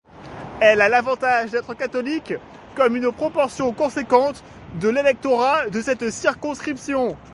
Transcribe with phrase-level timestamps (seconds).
[0.61, 2.33] Elle a l'avantage d'être catholique,
[2.75, 4.43] comme une proportion conséquente
[4.79, 7.15] de l'électorat de cette circonscription.